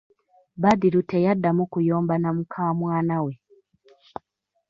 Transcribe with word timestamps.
Badru 0.61 0.99
teyaddamu 1.09 1.63
kuyomba 1.71 2.15
na 2.19 2.29
mukamwana 2.35 3.15
we.! 3.25 3.33